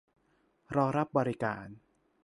[0.75, 1.67] รอรับบริการ